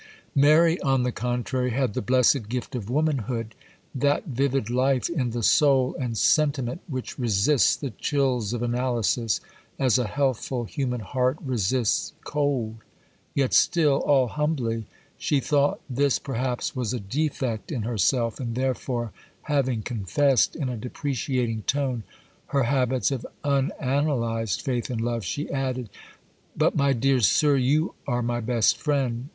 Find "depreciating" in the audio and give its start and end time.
20.77-21.61